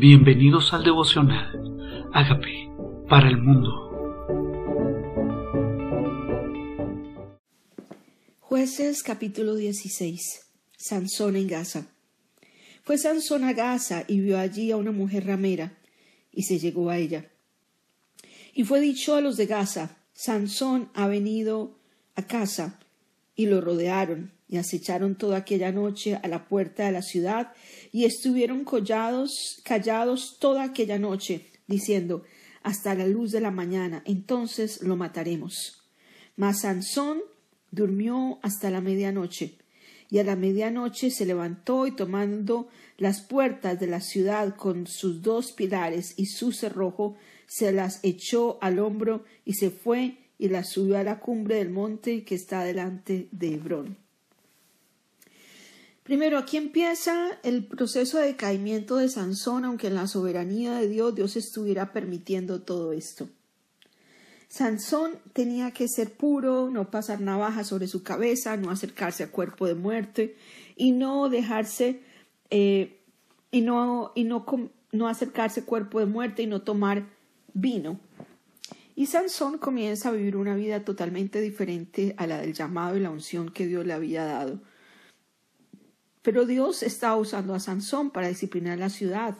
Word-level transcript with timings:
Bienvenidos 0.00 0.72
al 0.72 0.82
devocional. 0.82 2.08
Hágame 2.14 2.72
para 3.06 3.28
el 3.28 3.36
mundo. 3.36 3.68
Jueces 8.40 9.02
capítulo 9.02 9.56
16. 9.56 10.52
Sansón 10.74 11.36
en 11.36 11.48
Gaza. 11.48 11.88
Fue 12.82 12.96
Sansón 12.96 13.44
a 13.44 13.52
Gaza 13.52 14.04
y 14.08 14.20
vio 14.20 14.38
allí 14.38 14.70
a 14.70 14.78
una 14.78 14.90
mujer 14.90 15.26
ramera 15.26 15.76
y 16.32 16.44
se 16.44 16.58
llegó 16.58 16.88
a 16.88 16.96
ella. 16.96 17.30
Y 18.54 18.64
fue 18.64 18.80
dicho 18.80 19.16
a 19.16 19.20
los 19.20 19.36
de 19.36 19.44
Gaza, 19.44 19.98
Sansón 20.14 20.88
ha 20.94 21.08
venido 21.08 21.76
a 22.14 22.22
casa 22.22 22.80
y 23.36 23.48
lo 23.48 23.60
rodearon 23.60 24.32
y 24.50 24.56
acecharon 24.56 25.14
toda 25.14 25.38
aquella 25.38 25.70
noche 25.70 26.18
a 26.20 26.26
la 26.26 26.48
puerta 26.48 26.84
de 26.84 26.90
la 26.90 27.02
ciudad 27.02 27.52
y 27.92 28.04
estuvieron 28.04 28.64
collados, 28.64 29.60
callados 29.64 30.38
toda 30.40 30.64
aquella 30.64 30.98
noche, 30.98 31.46
diciendo 31.68 32.24
hasta 32.62 32.96
la 32.96 33.06
luz 33.06 33.30
de 33.30 33.40
la 33.40 33.52
mañana, 33.52 34.02
entonces 34.04 34.82
lo 34.82 34.96
mataremos. 34.96 35.84
Mas 36.36 36.62
Sansón 36.62 37.20
durmió 37.70 38.40
hasta 38.42 38.70
la 38.70 38.80
medianoche, 38.80 39.56
y 40.10 40.18
a 40.18 40.24
la 40.24 40.34
medianoche 40.34 41.10
se 41.12 41.26
levantó 41.26 41.86
y 41.86 41.92
tomando 41.92 42.68
las 42.98 43.22
puertas 43.22 43.78
de 43.78 43.86
la 43.86 44.00
ciudad 44.00 44.56
con 44.56 44.88
sus 44.88 45.22
dos 45.22 45.52
pilares 45.52 46.14
y 46.16 46.26
su 46.26 46.50
cerrojo, 46.50 47.14
se 47.46 47.70
las 47.70 48.00
echó 48.02 48.58
al 48.60 48.80
hombro 48.80 49.24
y 49.44 49.54
se 49.54 49.70
fue 49.70 50.18
y 50.38 50.48
las 50.48 50.70
subió 50.70 50.98
a 50.98 51.04
la 51.04 51.20
cumbre 51.20 51.56
del 51.56 51.70
monte 51.70 52.24
que 52.24 52.34
está 52.34 52.64
delante 52.64 53.28
de 53.30 53.54
Hebrón. 53.54 54.09
Primero, 56.10 56.38
aquí 56.38 56.56
empieza 56.56 57.38
el 57.44 57.66
proceso 57.66 58.18
de 58.18 58.26
decaimiento 58.26 58.96
de 58.96 59.08
Sansón, 59.08 59.64
aunque 59.64 59.86
en 59.86 59.94
la 59.94 60.08
soberanía 60.08 60.74
de 60.74 60.88
Dios 60.88 61.14
Dios 61.14 61.36
estuviera 61.36 61.92
permitiendo 61.92 62.62
todo 62.62 62.92
esto. 62.92 63.28
Sansón 64.48 65.12
tenía 65.32 65.70
que 65.70 65.86
ser 65.86 66.10
puro, 66.10 66.68
no 66.68 66.90
pasar 66.90 67.20
navaja 67.20 67.62
sobre 67.62 67.86
su 67.86 68.02
cabeza, 68.02 68.56
no 68.56 68.72
acercarse 68.72 69.22
a 69.22 69.30
cuerpo 69.30 69.68
de 69.68 69.76
muerte 69.76 70.34
y 70.74 70.90
no 70.90 71.28
dejarse 71.28 72.00
eh, 72.50 72.98
y 73.52 73.60
no 73.60 74.10
y 74.16 74.24
no, 74.24 74.44
no 74.90 75.06
acercarse 75.06 75.60
a 75.60 75.64
cuerpo 75.64 76.00
de 76.00 76.06
muerte 76.06 76.42
y 76.42 76.48
no 76.48 76.62
tomar 76.62 77.06
vino. 77.54 78.00
Y 78.96 79.06
Sansón 79.06 79.58
comienza 79.58 80.08
a 80.08 80.12
vivir 80.12 80.36
una 80.36 80.56
vida 80.56 80.84
totalmente 80.84 81.40
diferente 81.40 82.16
a 82.16 82.26
la 82.26 82.38
del 82.38 82.52
llamado 82.52 82.96
y 82.96 83.00
la 83.00 83.10
unción 83.10 83.52
que 83.52 83.68
Dios 83.68 83.86
le 83.86 83.92
había 83.92 84.24
dado. 84.24 84.60
Pero 86.22 86.44
Dios 86.46 86.82
estaba 86.82 87.16
usando 87.16 87.54
a 87.54 87.60
Sansón 87.60 88.10
para 88.10 88.28
disciplinar 88.28 88.78
la 88.78 88.90
ciudad. 88.90 89.36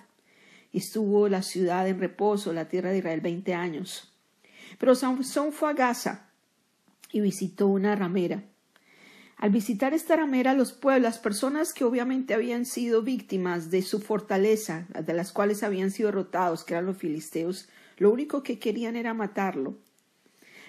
Estuvo 0.72 1.28
la 1.28 1.42
ciudad 1.42 1.86
en 1.88 2.00
reposo, 2.00 2.52
la 2.52 2.68
tierra 2.68 2.90
de 2.90 2.98
Israel, 2.98 3.20
veinte 3.20 3.54
años. 3.54 4.12
Pero 4.78 4.94
Sansón 4.94 5.52
fue 5.52 5.70
a 5.70 5.74
Gaza 5.74 6.30
y 7.12 7.20
visitó 7.20 7.66
una 7.66 7.96
ramera. 7.96 8.44
Al 9.36 9.50
visitar 9.50 9.94
esta 9.94 10.16
ramera, 10.16 10.52
los 10.52 10.72
pueblos, 10.72 11.02
las 11.02 11.18
personas 11.18 11.72
que 11.72 11.84
obviamente 11.84 12.34
habían 12.34 12.66
sido 12.66 13.02
víctimas 13.02 13.70
de 13.70 13.80
su 13.80 14.00
fortaleza, 14.00 14.86
de 14.90 15.14
las 15.14 15.32
cuales 15.32 15.62
habían 15.62 15.90
sido 15.90 16.08
derrotados, 16.08 16.62
que 16.62 16.74
eran 16.74 16.84
los 16.84 16.98
filisteos, 16.98 17.68
lo 17.96 18.10
único 18.10 18.42
que 18.42 18.58
querían 18.58 18.96
era 18.96 19.14
matarlo. 19.14 19.78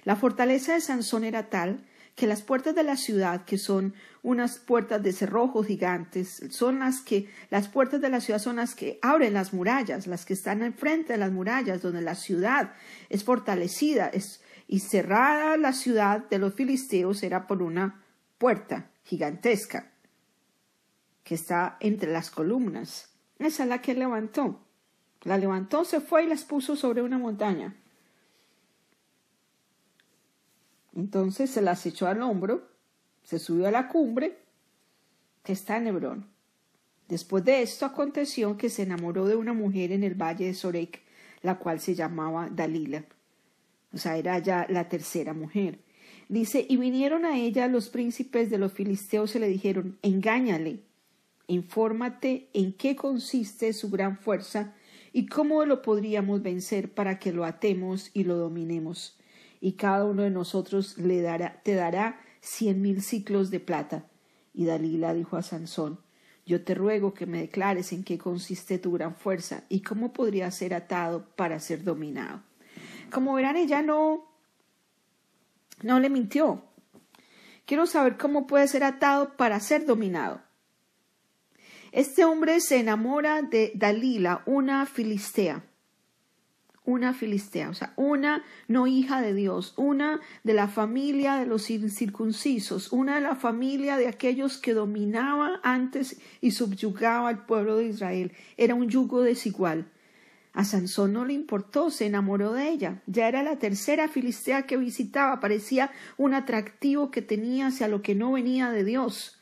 La 0.06 0.16
fortaleza 0.16 0.74
de 0.74 0.82
Sansón 0.82 1.26
era 1.26 1.50
tal 1.50 1.86
que 2.22 2.28
las 2.28 2.44
puertas 2.44 2.76
de 2.76 2.84
la 2.84 2.98
ciudad, 2.98 3.46
que 3.46 3.58
son 3.58 3.96
unas 4.22 4.60
puertas 4.60 5.02
de 5.02 5.12
cerrojo 5.12 5.64
gigantes, 5.64 6.40
son 6.52 6.78
las 6.78 7.02
que, 7.02 7.28
las 7.50 7.68
puertas 7.68 8.00
de 8.00 8.10
la 8.10 8.22
ciudad 8.22 8.40
son 8.40 8.58
las 8.58 8.76
que 8.76 9.00
abren 9.02 9.34
las 9.34 9.54
murallas, 9.54 10.06
las 10.06 10.24
que 10.24 10.34
están 10.34 10.62
enfrente 10.62 11.14
de 11.14 11.18
las 11.18 11.32
murallas, 11.32 11.82
donde 11.82 12.04
la 12.04 12.14
ciudad 12.14 12.74
es 13.10 13.24
fortalecida 13.24 14.08
es, 14.08 14.40
y 14.68 14.82
cerrada 14.82 15.58
la 15.58 15.74
ciudad 15.74 16.30
de 16.30 16.38
los 16.38 16.54
filisteos 16.54 17.24
era 17.24 17.48
por 17.48 17.64
una 17.64 18.06
puerta 18.38 18.92
gigantesca 19.04 19.92
que 21.24 21.34
está 21.34 21.78
entre 21.80 22.12
las 22.12 22.30
columnas. 22.30 23.10
Esa 23.40 23.64
es 23.64 23.70
la 23.70 23.82
que 23.82 23.96
levantó. 23.96 24.64
La 25.24 25.40
levantó, 25.40 25.86
se 25.86 26.00
fue 26.02 26.26
y 26.26 26.28
las 26.28 26.44
puso 26.44 26.76
sobre 26.76 27.02
una 27.02 27.18
montaña. 27.18 27.81
Entonces 30.96 31.50
se 31.50 31.62
las 31.62 31.86
echó 31.86 32.08
al 32.08 32.22
hombro, 32.22 32.68
se 33.24 33.40
subió 33.40 33.68
a 33.68 33.72
la 33.72 33.88
cumbre, 33.88 34.38
que 35.44 35.54
está 35.54 35.78
en 35.78 35.88
Hebrón. 35.88 36.26
Después 37.08 37.44
de 37.44 37.62
esto 37.62 37.86
aconteció 37.86 38.58
que 38.58 38.70
se 38.70 38.84
enamoró 38.84 39.26
de 39.26 39.36
una 39.36 39.54
mujer 39.54 39.92
en 39.92 40.04
el 40.04 40.16
valle 40.16 40.46
de 40.46 40.54
Sorek, 40.54 41.02
la 41.42 41.58
cual 41.58 41.80
se 41.80 41.96
llamaba 41.96 42.50
Dalila. 42.50 43.06
O 43.94 43.98
sea, 43.98 44.18
era 44.18 44.40
ya 44.40 44.66
la 44.70 44.88
tercera 44.88 45.34
mujer. 45.34 45.80
Dice, 46.30 46.66
y 46.68 46.78
vinieron 46.78 47.26
a 47.26 47.38
ella 47.38 47.68
los 47.68 47.90
príncipes 47.90 48.50
de 48.50 48.58
los 48.58 48.72
filisteos 48.72 49.36
y 49.36 49.40
le 49.40 49.48
dijeron, 49.48 49.98
engáñale, 50.02 50.80
infórmate 51.48 52.48
en 52.54 52.72
qué 52.74 52.96
consiste 52.96 53.74
su 53.74 53.90
gran 53.90 54.18
fuerza 54.18 54.74
y 55.12 55.26
cómo 55.26 55.66
lo 55.66 55.82
podríamos 55.82 56.42
vencer 56.42 56.94
para 56.94 57.20
que 57.20 57.34
lo 57.34 57.44
atemos 57.44 58.12
y 58.14 58.24
lo 58.24 58.38
dominemos 58.38 59.18
y 59.62 59.74
cada 59.74 60.04
uno 60.06 60.24
de 60.24 60.32
nosotros 60.32 60.98
le 60.98 61.22
dará, 61.22 61.62
te 61.64 61.76
dará 61.76 62.20
cien 62.42 62.82
mil 62.82 63.02
ciclos 63.04 63.52
de 63.52 63.60
plata. 63.60 64.08
Y 64.54 64.66
Dalila 64.66 65.14
dijo 65.14 65.38
a 65.38 65.44
Sansón, 65.44 66.00
yo 66.46 66.64
te 66.64 66.74
ruego 66.74 67.14
que 67.14 67.28
me 67.28 67.40
declares 67.40 67.94
en 67.94 68.04
qué 68.04 68.18
consiste 68.18 68.80
tu 68.80 68.92
gran 68.92 69.16
fuerza 69.16 69.64
y 69.70 69.82
cómo 69.82 70.12
podría 70.12 70.50
ser 70.50 70.74
atado 70.74 71.28
para 71.36 71.60
ser 71.60 71.84
dominado. 71.84 72.42
Como 73.12 73.36
verán, 73.36 73.56
ella 73.56 73.84
no, 73.84 74.26
no 75.84 76.00
le 76.00 76.10
mintió. 76.10 76.64
Quiero 77.66 77.86
saber 77.86 78.18
cómo 78.18 78.48
puede 78.48 78.68
ser 78.68 78.84
atado 78.84 79.38
para 79.38 79.60
ser 79.60 79.86
dominado. 79.86 80.42
Este 81.92 82.26
hombre 82.26 82.60
se 82.62 82.80
enamora 82.80 83.44
de 83.44 83.72
Dalila, 83.76 84.42
una 84.48 84.86
filistea 84.88 85.64
una 86.92 87.14
filistea, 87.14 87.70
o 87.70 87.74
sea, 87.74 87.94
una 87.96 88.44
no 88.68 88.88
hija 88.88 89.22
de 89.22 89.34
Dios, 89.34 89.74
una 89.78 90.20
de 90.44 90.54
la 90.54 90.68
familia 90.68 91.36
de 91.36 91.46
los 91.46 91.70
incircuncisos, 91.70 92.92
una 92.92 93.16
de 93.16 93.22
la 93.22 93.36
familia 93.36 93.98
de 93.98 94.08
aquellos 94.08 94.58
que 94.58 94.74
dominaba 94.74 95.60
antes 95.64 96.20
y 96.42 96.52
subyugaba 96.52 97.30
al 97.30 97.46
pueblo 97.46 97.78
de 97.78 97.88
Israel. 97.88 98.32
Era 98.58 98.76
un 98.76 98.90
yugo 98.90 99.22
desigual. 99.22 99.88
A 100.54 100.66
Sansón 100.66 101.14
no 101.14 101.24
le 101.24 101.34
importó, 101.34 101.92
se 101.92 102.06
enamoró 102.06 102.52
de 102.52 102.70
ella. 102.70 103.02
Ya 103.08 103.28
era 103.28 103.42
la 103.42 103.58
tercera 103.58 104.10
filistea 104.10 104.64
que 104.64 104.76
visitaba, 104.76 105.40
parecía 105.40 105.92
un 106.18 106.34
atractivo 106.34 107.10
que 107.10 107.22
tenía 107.22 107.68
hacia 107.68 107.88
lo 107.88 108.02
que 108.02 108.16
no 108.16 108.34
venía 108.34 108.70
de 108.70 108.84
Dios. 108.84 109.40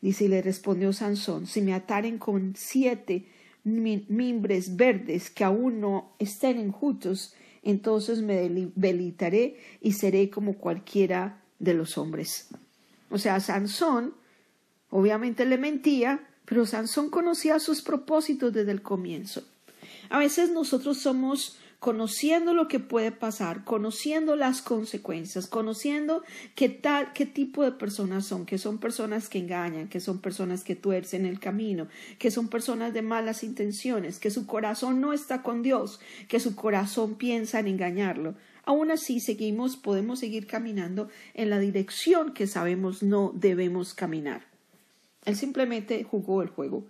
Dice 0.00 0.24
y 0.24 0.28
le 0.28 0.40
respondió 0.40 0.92
Sansón, 0.92 1.46
si 1.46 1.60
me 1.60 1.74
ataren 1.74 2.18
con 2.18 2.54
siete 2.56 3.26
mimbres 3.66 4.76
verdes 4.76 5.28
que 5.28 5.42
aún 5.44 5.80
no 5.80 6.12
estén 6.18 6.58
enjutos, 6.58 7.34
entonces 7.62 8.22
me 8.22 8.48
deleitaré 8.76 9.56
y 9.80 9.92
seré 9.92 10.30
como 10.30 10.54
cualquiera 10.54 11.42
de 11.58 11.74
los 11.74 11.98
hombres. 11.98 12.48
O 13.10 13.18
sea, 13.18 13.40
Sansón 13.40 14.14
obviamente 14.90 15.44
le 15.44 15.58
mentía, 15.58 16.28
pero 16.44 16.64
Sansón 16.64 17.10
conocía 17.10 17.58
sus 17.58 17.82
propósitos 17.82 18.52
desde 18.52 18.70
el 18.70 18.82
comienzo. 18.82 19.42
A 20.10 20.18
veces 20.20 20.50
nosotros 20.50 20.98
somos 20.98 21.58
conociendo 21.78 22.54
lo 22.54 22.68
que 22.68 22.80
puede 22.80 23.12
pasar, 23.12 23.64
conociendo 23.64 24.34
las 24.36 24.62
consecuencias, 24.62 25.46
conociendo 25.46 26.22
qué 26.54 26.68
tal, 26.68 27.12
qué 27.12 27.26
tipo 27.26 27.62
de 27.62 27.72
personas 27.72 28.26
son, 28.26 28.46
que 28.46 28.58
son 28.58 28.78
personas 28.78 29.28
que 29.28 29.38
engañan, 29.38 29.88
que 29.88 30.00
son 30.00 30.20
personas 30.20 30.64
que 30.64 30.74
tuercen 30.74 31.26
el 31.26 31.38
camino, 31.38 31.88
que 32.18 32.30
son 32.30 32.48
personas 32.48 32.94
de 32.94 33.02
malas 33.02 33.44
intenciones, 33.44 34.18
que 34.18 34.30
su 34.30 34.46
corazón 34.46 35.00
no 35.00 35.12
está 35.12 35.42
con 35.42 35.62
Dios, 35.62 36.00
que 36.28 36.40
su 36.40 36.56
corazón 36.56 37.16
piensa 37.16 37.60
en 37.60 37.68
engañarlo. 37.68 38.34
Aún 38.64 38.90
así 38.90 39.20
seguimos, 39.20 39.76
podemos 39.76 40.18
seguir 40.18 40.46
caminando 40.46 41.08
en 41.34 41.50
la 41.50 41.58
dirección 41.58 42.32
que 42.32 42.46
sabemos 42.46 43.02
no 43.02 43.32
debemos 43.34 43.94
caminar. 43.94 44.46
Él 45.24 45.36
simplemente 45.36 46.02
jugó 46.04 46.42
el 46.42 46.48
juego. 46.48 46.86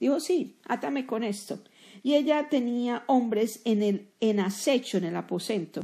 Dijo, 0.00 0.20
sí, 0.20 0.56
átame 0.64 1.06
con 1.06 1.24
esto 1.24 1.60
y 2.02 2.14
ella 2.14 2.48
tenía 2.48 3.04
hombres 3.06 3.60
en 3.64 4.10
el 4.20 4.40
acecho 4.40 4.98
en 4.98 5.04
el 5.04 5.16
aposento. 5.16 5.82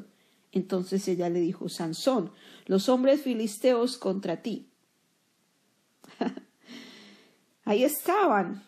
Entonces 0.53 1.07
ella 1.09 1.29
le 1.29 1.41
dijo, 1.41 1.69
Sansón, 1.69 2.31
los 2.67 2.89
hombres 2.89 3.23
filisteos 3.23 3.99
contra 3.99 4.43
ti. 4.43 4.71
Ahí 7.65 7.83
estaban. 7.83 8.63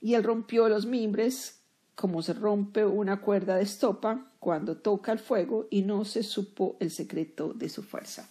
Y 0.00 0.14
él 0.14 0.22
rompió 0.22 0.68
los 0.68 0.86
mimbres 0.86 1.60
como 1.94 2.22
se 2.22 2.32
rompe 2.32 2.84
una 2.84 3.20
cuerda 3.20 3.56
de 3.56 3.62
estopa 3.62 4.30
cuando 4.38 4.76
toca 4.76 5.12
el 5.12 5.18
fuego 5.18 5.66
y 5.70 5.82
no 5.82 6.04
se 6.04 6.22
supo 6.22 6.76
el 6.80 6.90
secreto 6.90 7.52
de 7.54 7.68
su 7.68 7.82
fuerza. 7.82 8.28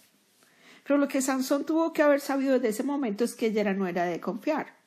Pero 0.86 0.98
lo 0.98 1.08
que 1.08 1.22
Sansón 1.22 1.64
tuvo 1.64 1.92
que 1.92 2.02
haber 2.02 2.20
sabido 2.20 2.54
desde 2.54 2.68
ese 2.68 2.82
momento 2.82 3.24
es 3.24 3.34
que 3.34 3.46
ella 3.46 3.72
no 3.72 3.86
era 3.86 4.04
de 4.04 4.20
confiar. 4.20 4.83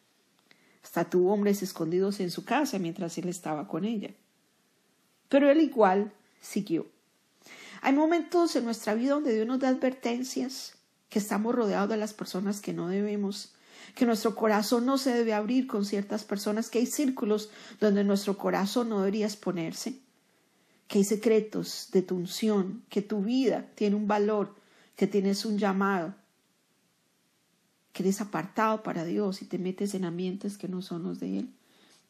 Hasta 0.88 1.04
tuvo 1.04 1.34
hombres 1.34 1.62
escondidos 1.63 2.22
en 2.22 2.31
su 2.31 2.45
casa 2.45 2.80
mientras 2.80 3.18
él 3.18 3.28
estaba 3.28 3.68
con 3.68 3.84
ella. 3.84 4.12
Pero 5.28 5.51
él 5.51 5.60
igual 5.60 6.13
siguió. 6.39 6.88
Hay 7.81 7.92
momentos 7.92 8.56
en 8.56 8.63
nuestra 8.63 8.94
vida 8.94 9.16
donde 9.16 9.36
Dios 9.36 9.45
nos 9.45 9.60
da 9.60 9.68
advertencias, 9.68 10.78
que 11.10 11.19
estamos 11.19 11.54
rodeados 11.54 11.89
de 11.89 11.98
las 11.98 12.13
personas 12.13 12.62
que 12.62 12.72
no 12.72 12.88
debemos, 12.88 13.54
que 13.95 14.06
nuestro 14.06 14.34
corazón 14.34 14.86
no 14.86 14.98
se 14.98 15.13
debe 15.13 15.34
abrir 15.34 15.68
con 15.68 15.84
ciertas 15.84 16.24
personas, 16.24 16.69
que 16.69 16.80
hay 16.80 16.86
círculos 16.86 17.50
donde 17.81 18.06
nuestro 18.06 18.38
corazón 18.38 18.88
no 18.88 19.00
debería 19.00 19.25
exponerse, 19.25 20.00
que 20.88 21.00
hay 21.00 21.04
secretos 21.04 21.90
de 21.92 22.01
tu 22.01 22.16
unción, 22.16 22.86
que 22.88 23.01
tu 23.01 23.24
vida 23.24 23.66
tiene 23.75 23.98
un 23.98 24.07
valor, 24.07 24.56
que 24.95 25.06
tienes 25.06 25.44
un 25.44 25.57
llamado, 25.57 26.16
que 28.04 28.22
apartado 28.22 28.84
para 28.84 29.06
Dios 29.06 29.42
y 29.42 29.46
te 29.46 29.58
metes 29.58 29.96
en 29.96 30.06
ambientes 30.06 30.58
que 30.58 30.68
no 30.68 30.84
son 30.84 31.04
los 31.04 31.20
de 31.20 31.40
Él. 31.40 31.50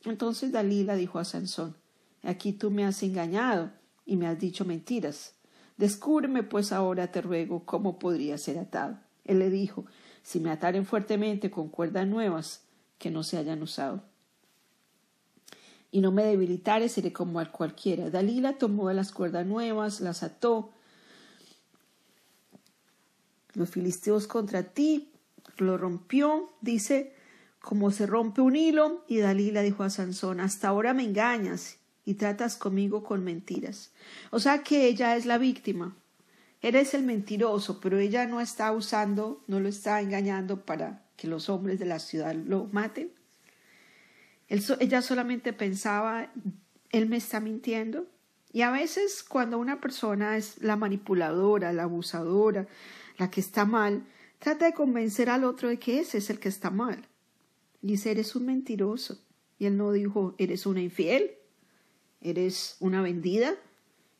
Entonces 0.03 0.51
Dalila 0.51 0.95
dijo 0.95 1.17
a 1.17 1.23
Sansón, 1.23 1.77
aquí 2.23 2.51
tú 2.51 2.71
me 2.71 2.85
has 2.85 3.01
engañado 3.03 3.71
y 4.05 4.17
me 4.17 4.27
has 4.27 4.37
dicho 4.37 4.65
mentiras. 4.65 5.35
Descúbreme 5.77 6.43
pues 6.43 6.73
ahora, 6.73 7.11
te 7.11 7.21
ruego, 7.21 7.63
cómo 7.65 7.99
podría 7.99 8.37
ser 8.37 8.59
atado. 8.59 8.99
Él 9.23 9.39
le 9.39 9.49
dijo, 9.49 9.85
si 10.23 10.41
me 10.41 10.51
ataren 10.51 10.85
fuertemente 10.85 11.49
con 11.49 11.69
cuerdas 11.69 12.05
nuevas 12.05 12.63
que 12.97 13.09
no 13.09 13.23
se 13.23 13.37
hayan 13.37 13.61
usado. 13.61 14.03
Y 15.89 16.01
no 16.01 16.11
me 16.11 16.25
debilitare, 16.25 16.89
seré 16.89 17.13
como 17.13 17.39
al 17.39 17.51
cualquiera. 17.51 18.09
Dalila 18.09 18.57
tomó 18.57 18.91
las 18.91 19.13
cuerdas 19.13 19.45
nuevas, 19.45 20.01
las 20.01 20.21
ató. 20.21 20.71
Los 23.53 23.69
filisteos 23.69 24.27
contra 24.27 24.63
ti, 24.63 25.11
lo 25.57 25.77
rompió, 25.77 26.53
dice, 26.61 27.13
como 27.59 27.91
se 27.91 28.05
rompe 28.05 28.41
un 28.41 28.55
hilo, 28.55 29.03
y 29.07 29.17
Dalila 29.17 29.61
dijo 29.61 29.83
a 29.83 29.89
Sansón, 29.89 30.39
hasta 30.39 30.67
ahora 30.67 30.93
me 30.93 31.03
engañas 31.03 31.77
y 32.05 32.13
tratas 32.13 32.55
conmigo 32.55 33.03
con 33.03 33.23
mentiras. 33.23 33.91
O 34.31 34.39
sea 34.39 34.63
que 34.63 34.87
ella 34.87 35.15
es 35.15 35.25
la 35.25 35.37
víctima. 35.37 35.95
Eres 36.61 36.93
el 36.93 37.03
mentiroso, 37.03 37.79
pero 37.81 37.99
ella 37.99 38.25
no 38.25 38.41
está 38.41 38.71
usando, 38.71 39.43
no 39.47 39.59
lo 39.59 39.69
está 39.69 40.01
engañando 40.01 40.65
para 40.65 41.03
que 41.17 41.27
los 41.27 41.49
hombres 41.49 41.79
de 41.79 41.85
la 41.85 41.99
ciudad 41.99 42.33
lo 42.33 42.65
maten. 42.71 43.11
ella 44.47 45.01
solamente 45.01 45.51
pensaba, 45.53 46.31
él 46.91 47.09
me 47.09 47.17
está 47.17 47.39
mintiendo. 47.39 48.07
Y 48.53 48.61
a 48.61 48.71
veces 48.71 49.23
cuando 49.23 49.59
una 49.59 49.81
persona 49.81 50.37
es 50.37 50.61
la 50.61 50.77
manipuladora, 50.77 51.73
la 51.73 51.83
abusadora, 51.83 52.67
la 53.17 53.29
que 53.29 53.41
está 53.41 53.65
mal, 53.65 54.03
trata 54.39 54.65
de 54.65 54.73
convencer 54.73 55.29
al 55.29 55.43
otro 55.43 55.69
de 55.69 55.79
que 55.79 55.99
ese 55.99 56.19
es 56.19 56.29
el 56.29 56.39
que 56.39 56.49
está 56.49 56.69
mal. 56.69 57.07
Dice, 57.81 58.11
eres 58.11 58.35
un 58.35 58.45
mentiroso. 58.45 59.19
Y 59.59 59.65
él 59.65 59.77
no 59.77 59.91
dijo, 59.91 60.35
eres 60.37 60.65
una 60.65 60.81
infiel 60.81 61.37
eres 62.21 62.77
una 62.79 63.01
vendida, 63.01 63.55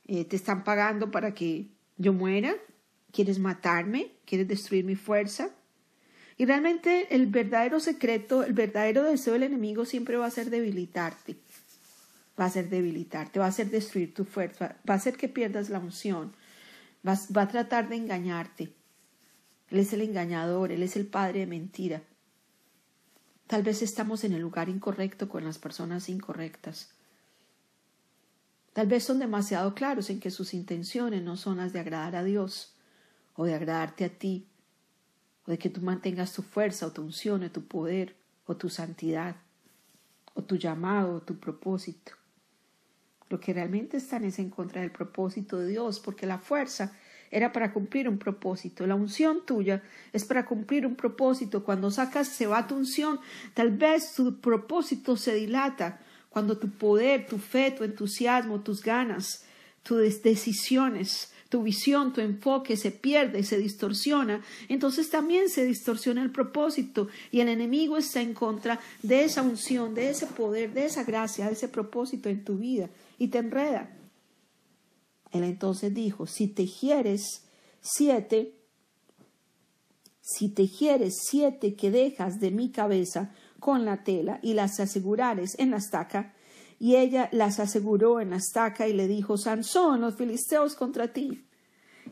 eh, 0.08 0.26
te 0.26 0.36
están 0.36 0.64
pagando 0.64 1.12
para 1.12 1.34
que 1.34 1.68
yo 1.98 2.14
muera, 2.14 2.56
quieres 3.12 3.40
matarme, 3.40 4.12
quieres 4.26 4.48
destruir 4.48 4.86
mi 4.86 4.96
fuerza. 4.96 5.50
Y 6.38 6.46
realmente 6.46 7.14
el 7.16 7.28
verdadero 7.28 7.80
secreto, 7.80 8.44
el 8.44 8.54
verdadero 8.54 9.04
deseo 9.04 9.34
del 9.34 9.44
enemigo 9.44 9.86
siempre 9.86 10.18
va 10.18 10.28
a 10.28 10.32
ser 10.32 10.50
debilitarte. 10.50 11.36
Va 12.40 12.46
a 12.46 12.50
ser 12.52 12.70
debilitarte, 12.70 13.40
va 13.40 13.48
a 13.48 13.52
ser 13.52 13.72
destruir 13.72 14.14
tu 14.14 14.24
fuerza, 14.24 14.78
va 14.88 14.94
a 14.94 14.98
hacer 14.98 15.18
que 15.18 15.28
pierdas 15.28 15.70
la 15.70 15.80
unción, 15.80 16.34
va 17.04 17.42
a 17.42 17.48
tratar 17.48 17.90
de 17.90 17.96
engañarte. 17.96 18.77
Él 19.70 19.80
es 19.80 19.94
el 19.94 20.02
engañador, 20.02 20.72
Él 20.72 20.84
es 20.84 20.96
el 20.96 21.06
padre 21.08 21.42
de 21.42 21.48
mentira. 21.48 22.04
Tal 23.48 23.64
vez 23.64 23.82
estamos 23.82 24.24
en 24.24 24.34
el 24.34 24.42
lugar 24.42 24.70
incorrecto 24.70 25.30
con 25.30 25.44
las 25.44 25.58
personas 25.58 26.10
incorrectas. 26.10 26.90
Tal 28.74 28.88
vez 28.88 29.04
son 29.04 29.20
demasiado 29.20 29.74
claros 29.74 30.10
en 30.10 30.20
que 30.20 30.32
sus 30.32 30.54
intenciones 30.54 31.24
no 31.24 31.38
son 31.38 31.58
las 31.58 31.74
de 31.74 31.80
agradar 31.80 32.16
a 32.16 32.24
Dios 32.24 32.76
o 33.36 33.46
de 33.46 33.56
agradarte 33.56 34.06
a 34.06 34.10
ti, 34.10 34.48
o 35.46 35.52
de 35.52 35.58
que 35.58 35.70
tú 35.70 35.82
mantengas 35.82 36.34
tu 36.34 36.42
fuerza 36.44 36.86
o 36.88 36.92
tu 36.92 37.02
unción 37.02 37.44
o 37.44 37.52
tu 37.52 37.66
poder 37.66 38.16
o 38.46 38.56
tu 38.56 38.70
santidad 38.70 39.36
o 40.34 40.44
tu 40.44 40.56
llamado 40.58 41.16
o 41.16 41.22
tu 41.22 41.40
propósito. 41.40 42.12
Lo 43.30 43.40
que 43.40 43.54
realmente 43.54 43.98
están 43.98 44.24
es 44.24 44.40
en 44.40 44.50
contra 44.50 44.82
del 44.82 44.92
propósito 44.92 45.58
de 45.58 45.68
Dios, 45.68 46.00
porque 46.00 46.26
la 46.26 46.38
fuerza 46.38 46.94
era 47.32 47.52
para 47.52 47.74
cumplir 47.74 48.08
un 48.08 48.18
propósito. 48.18 48.88
La 48.88 48.96
unción 48.96 49.46
tuya 49.46 49.84
es 50.14 50.26
para 50.26 50.46
cumplir 50.46 50.86
un 50.86 50.96
propósito. 50.96 51.64
Cuando 51.64 51.92
sacas, 51.92 52.28
se 52.28 52.48
va 52.48 52.68
tu 52.68 52.76
unción, 52.76 53.20
tal 53.54 53.72
vez 53.72 54.14
tu 54.14 54.40
propósito 54.40 55.18
se 55.18 55.34
dilata, 55.36 56.00
cuando 56.30 56.58
tu 56.58 56.70
poder, 56.70 57.26
tu 57.28 57.38
fe, 57.38 57.72
tu 57.72 57.84
entusiasmo, 57.84 58.62
tus 58.62 58.84
ganas, 58.84 59.46
tus 59.84 60.22
decisiones, 60.22 61.32
tu 61.50 61.64
visión, 61.64 62.14
tu 62.14 62.22
enfoque 62.22 62.76
se 62.76 62.92
pierde, 62.92 63.44
se 63.44 63.58
distorsiona, 63.58 64.42
entonces 64.68 65.10
también 65.10 65.50
se 65.50 65.66
distorsiona 65.66 66.22
el 66.22 66.32
propósito 66.32 67.08
y 67.32 67.40
el 67.40 67.50
enemigo 67.50 67.98
está 67.98 68.22
en 68.22 68.34
contra 68.34 68.80
de 69.02 69.24
esa 69.24 69.42
unción, 69.42 69.96
de 69.96 70.10
ese 70.10 70.28
poder, 70.28 70.74
de 70.74 70.86
esa 70.86 71.04
gracia, 71.04 71.48
de 71.48 71.54
ese 71.54 71.70
propósito 71.70 72.30
en 72.30 72.44
tu 72.44 72.58
vida 72.58 72.90
y 73.18 73.30
te 73.30 73.38
enreda. 73.38 73.97
Él 75.32 75.44
entonces 75.44 75.94
dijo, 75.94 76.28
si 76.28 76.48
tejieres 76.48 77.44
siete, 77.82 78.56
si 80.22 80.50
tejieres 80.50 81.18
siete 81.30 81.76
que 81.76 81.92
dejas 81.92 82.40
de 82.40 82.52
mi 82.52 82.72
cabeza, 82.72 83.34
con 83.60 83.86
la 83.86 84.04
tela 84.04 84.40
y 84.42 84.54
las 84.54 84.80
asegurares 84.80 85.58
en 85.60 85.72
la 85.72 85.78
estaca. 85.78 86.34
Y 86.80 86.96
ella 86.96 87.30
las 87.32 87.60
aseguró 87.60 88.22
en 88.22 88.30
la 88.30 88.38
estaca 88.38 88.88
y 88.88 88.94
le 88.94 89.08
dijo, 89.08 89.38
Sansón, 89.38 90.02
los 90.02 90.16
filisteos 90.16 90.76
contra 90.76 91.12
ti. 91.12 91.48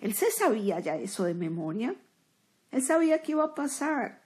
Él 0.01 0.13
se 0.13 0.31
sabía 0.31 0.79
ya 0.79 0.95
eso 0.95 1.23
de 1.23 1.33
memoria. 1.33 1.95
Él 2.71 2.81
sabía 2.81 3.21
que 3.21 3.33
iba 3.33 3.43
a 3.43 3.55
pasar. 3.55 4.23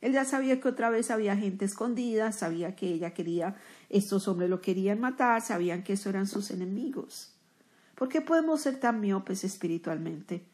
Él 0.00 0.12
ya 0.12 0.24
sabía 0.24 0.60
que 0.60 0.68
otra 0.68 0.90
vez 0.90 1.10
había 1.10 1.36
gente 1.36 1.64
escondida, 1.64 2.32
sabía 2.32 2.76
que 2.76 2.86
ella 2.86 3.14
quería, 3.14 3.56
estos 3.88 4.28
hombres 4.28 4.48
lo 4.48 4.60
querían 4.60 5.00
matar, 5.00 5.42
sabían 5.42 5.82
que 5.82 5.94
esos 5.94 6.06
eran 6.06 6.26
sus 6.26 6.50
enemigos. 6.50 7.37
¿Por 7.98 8.08
qué 8.08 8.20
podemos 8.20 8.60
ser 8.60 8.78
tan 8.78 9.00
miopes 9.00 9.42
espiritualmente? 9.42 10.44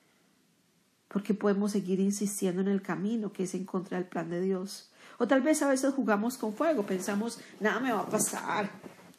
Porque 1.09 1.35
podemos 1.35 1.73
seguir 1.73 2.01
insistiendo 2.01 2.63
en 2.63 2.69
el 2.69 2.81
camino 2.81 3.35
que 3.35 3.43
es 3.43 3.55
en 3.55 3.67
contra 3.67 3.99
del 3.99 4.09
plan 4.09 4.31
de 4.31 4.41
Dios. 4.41 4.91
O 5.19 5.29
tal 5.29 5.43
vez 5.43 5.61
a 5.61 5.69
veces 5.69 5.93
jugamos 5.93 6.39
con 6.39 6.55
fuego, 6.55 6.87
pensamos, 6.87 7.39
nada 7.61 7.81
me 7.81 7.93
va 7.93 8.01
a 8.01 8.09
pasar, 8.09 8.71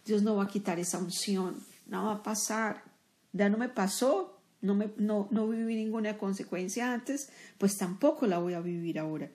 Dios 0.03 0.23
no 0.23 0.35
va 0.35 0.45
a 0.45 0.47
quitar 0.47 0.79
esa 0.79 0.97
unción, 0.97 1.55
nada 1.85 2.05
va 2.05 2.11
a 2.13 2.23
pasar, 2.23 2.83
ya 3.31 3.47
no 3.47 3.59
me 3.59 3.69
pasó, 3.69 4.39
no, 4.59 4.73
me, 4.73 4.91
no, 4.97 5.27
no 5.29 5.47
viví 5.47 5.75
ninguna 5.75 6.17
consecuencia 6.17 6.93
antes, 6.93 7.29
pues 7.59 7.77
tampoco 7.77 8.25
la 8.25 8.39
voy 8.39 8.55
a 8.55 8.59
vivir 8.59 8.97
ahora. 8.97 9.29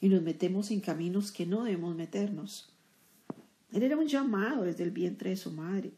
Y 0.00 0.08
nos 0.08 0.22
metemos 0.22 0.70
en 0.70 0.80
caminos 0.80 1.32
que 1.32 1.44
no 1.44 1.64
debemos 1.64 1.96
meternos. 1.96 2.72
Él 3.72 3.82
era 3.82 3.96
un 3.96 4.06
llamado 4.06 4.62
desde 4.62 4.84
el 4.84 4.92
vientre 4.92 5.30
de 5.30 5.36
su 5.36 5.50
madre. 5.50 5.92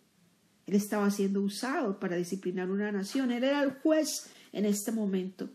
Él 0.66 0.74
estaba 0.74 1.10
siendo 1.10 1.40
usado 1.40 1.98
para 1.98 2.16
disciplinar 2.16 2.70
una 2.70 2.92
nación. 2.92 3.32
Él 3.32 3.44
era 3.44 3.62
el 3.62 3.72
juez 3.72 4.30
en 4.52 4.64
este 4.64 4.92
momento. 4.92 5.48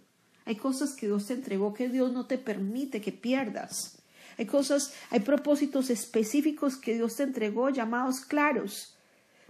Hay 0.46 0.56
cosas 0.56 0.94
que 0.94 1.08
Dios 1.08 1.28
te 1.28 1.34
entregó 1.34 1.74
que 1.74 1.90
Dios 1.90 2.12
no 2.12 2.28
te 2.28 2.38
permite 2.38 3.02
que 3.02 3.12
pierdas. 3.12 4.02
Hay 4.38 4.46
cosas, 4.46 4.94
hay 5.10 5.22
propósitos 5.22 5.90
específicos 5.90 6.76
que 6.76 6.94
Dios 6.94 7.16
te 7.16 7.24
entregó, 7.24 7.70
llamados 7.70 8.22
claros. 8.22 8.96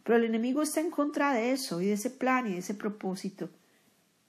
Pero 0.03 0.17
el 0.17 0.25
enemigo 0.25 0.61
está 0.61 0.79
en 0.81 0.91
contra 0.91 1.33
de 1.33 1.51
eso 1.51 1.81
y 1.81 1.87
de 1.87 1.93
ese 1.93 2.11
plan 2.11 2.47
y 2.47 2.53
de 2.53 2.59
ese 2.59 2.75
propósito. 2.75 3.49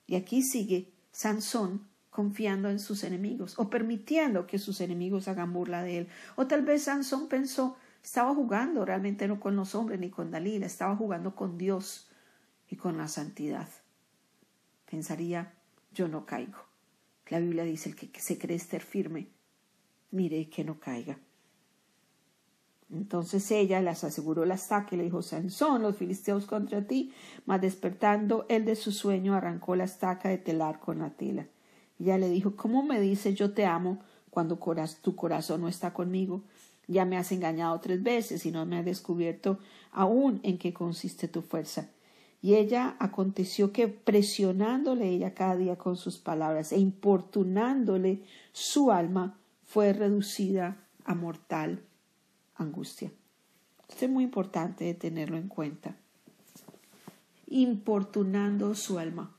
Y 0.06 0.16
aquí 0.16 0.42
sigue 0.42 0.90
Sansón 1.12 1.86
confiando 2.10 2.70
en 2.70 2.78
sus 2.78 3.04
enemigos 3.04 3.54
o 3.58 3.68
permitiendo 3.68 4.46
que 4.46 4.58
sus 4.58 4.80
enemigos 4.80 5.28
hagan 5.28 5.52
burla 5.52 5.82
de 5.82 5.98
él. 5.98 6.08
O 6.36 6.46
tal 6.46 6.62
vez 6.62 6.84
Sansón 6.84 7.28
pensó, 7.28 7.76
estaba 8.06 8.32
jugando 8.32 8.84
realmente 8.84 9.26
no 9.26 9.40
con 9.40 9.56
los 9.56 9.74
hombres 9.74 9.98
ni 9.98 10.10
con 10.10 10.30
Dalila, 10.30 10.64
estaba 10.64 10.94
jugando 10.94 11.34
con 11.34 11.58
Dios 11.58 12.08
y 12.70 12.76
con 12.76 12.96
la 12.96 13.08
santidad. 13.08 13.68
Pensaría, 14.88 15.52
yo 15.92 16.06
no 16.06 16.24
caigo. 16.24 16.60
La 17.26 17.40
Biblia 17.40 17.64
dice, 17.64 17.88
el 17.88 17.96
que 17.96 18.20
se 18.20 18.38
cree 18.38 18.56
estar 18.56 18.80
firme, 18.80 19.26
mire 20.12 20.48
que 20.48 20.62
no 20.62 20.78
caiga. 20.78 21.18
Entonces 22.92 23.50
ella 23.50 23.82
las 23.82 24.04
aseguró 24.04 24.44
la 24.44 24.54
estaca 24.54 24.94
y 24.94 24.98
le 24.98 25.02
dijo, 25.02 25.20
Sansón, 25.20 25.82
los 25.82 25.96
filisteos 25.96 26.46
contra 26.46 26.86
ti. 26.86 27.12
Mas 27.44 27.60
despertando 27.60 28.46
él 28.48 28.64
de 28.64 28.76
su 28.76 28.92
sueño, 28.92 29.34
arrancó 29.34 29.74
la 29.74 29.82
estaca 29.82 30.28
de 30.28 30.38
telar 30.38 30.78
con 30.78 31.00
la 31.00 31.10
tela. 31.10 31.48
ella 31.98 32.18
le 32.18 32.28
dijo, 32.28 32.54
¿cómo 32.54 32.84
me 32.84 33.00
dices 33.00 33.34
yo 33.34 33.52
te 33.52 33.66
amo 33.66 33.98
cuando 34.30 34.60
tu 35.02 35.16
corazón 35.16 35.62
no 35.62 35.66
está 35.66 35.92
conmigo? 35.92 36.44
Ya 36.88 37.04
me 37.04 37.16
has 37.16 37.32
engañado 37.32 37.80
tres 37.80 38.02
veces 38.02 38.46
y 38.46 38.50
no 38.50 38.64
me 38.66 38.78
has 38.78 38.84
descubierto 38.84 39.58
aún 39.92 40.40
en 40.42 40.58
qué 40.58 40.72
consiste 40.72 41.28
tu 41.28 41.42
fuerza. 41.42 41.90
Y 42.42 42.54
ella 42.54 42.96
aconteció 43.00 43.72
que 43.72 43.88
presionándole 43.88 45.08
ella 45.08 45.34
cada 45.34 45.56
día 45.56 45.76
con 45.76 45.96
sus 45.96 46.18
palabras 46.18 46.70
e 46.72 46.78
importunándole 46.78 48.22
su 48.52 48.92
alma, 48.92 49.38
fue 49.64 49.92
reducida 49.92 50.76
a 51.04 51.14
mortal 51.14 51.82
angustia. 52.54 53.10
Esto 53.88 54.04
es 54.04 54.10
muy 54.10 54.24
importante 54.24 54.92
tenerlo 54.94 55.36
en 55.36 55.48
cuenta. 55.48 55.96
Importunando 57.48 58.74
su 58.74 58.98
alma, 58.98 59.34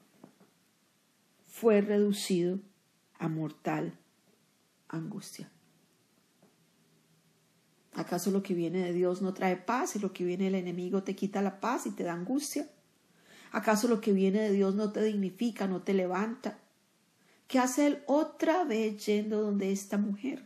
fue 1.46 1.82
reducido 1.82 2.60
a 3.20 3.27
mortal 3.27 3.98
angustia. 4.88 5.50
¿Acaso 7.98 8.30
lo 8.30 8.44
que 8.44 8.54
viene 8.54 8.84
de 8.84 8.94
Dios 8.94 9.24
no 9.24 9.34
trae 9.34 9.56
paz 9.56 9.96
y 9.96 10.00
lo 10.00 10.13
que 10.13 10.24
viene 10.24 10.46
del 10.46 10.56
enemigo 10.56 11.01
te 11.01 11.16
quita 11.16 11.42
la 11.42 11.60
paz 11.60 11.88
y 11.88 11.89
te 11.89 12.04
da 12.04 12.13
angustia? 12.13 12.70
¿Acaso 13.51 13.88
lo 13.88 14.00
que 14.01 14.13
viene 14.13 14.39
de 14.39 14.51
Dios 14.51 14.75
no 14.75 14.92
te 14.92 15.01
dignifica, 15.01 15.68
no 15.68 15.82
te 15.82 15.96
levanta? 15.96 16.60
¿Qué 17.48 17.58
hace 17.58 17.88
él 17.88 18.04
otra 18.06 18.66
vez 18.66 19.04
yendo 19.08 19.42
donde 19.42 19.72
esta 19.72 19.98
mujer? 19.98 20.46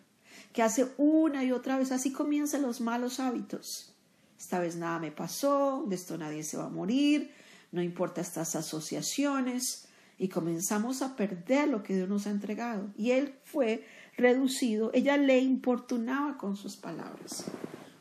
¿Qué 0.54 0.64
hace 0.64 0.94
una 0.96 1.44
y 1.44 1.52
otra 1.52 1.78
vez? 1.78 1.92
Así 1.92 2.14
comienzan 2.14 2.62
los 2.62 2.80
malos 2.80 3.20
hábitos. 3.20 3.94
Esta 4.40 4.60
vez 4.62 4.78
nada 4.78 5.00
me 5.00 5.12
pasó, 5.12 5.84
de 5.90 5.96
esto 5.96 6.18
nadie 6.18 6.44
se 6.44 6.56
va 6.56 6.68
a 6.68 6.70
morir, 6.70 7.32
no 7.74 7.82
importa 7.82 8.22
estas 8.22 8.56
asociaciones, 8.56 9.90
y 10.18 10.30
comenzamos 10.30 11.02
a 11.02 11.18
perder 11.18 11.68
lo 11.68 11.84
que 11.84 11.96
Dios 11.96 12.08
nos 12.08 12.28
ha 12.28 12.30
entregado. 12.30 12.92
Y 12.96 13.12
él 13.12 13.36
fue 13.44 13.86
reducido, 14.18 14.92
ella 14.94 15.18
le 15.18 15.40
importunaba 15.40 16.38
con 16.38 16.56
sus 16.56 16.76
palabras. 16.78 17.46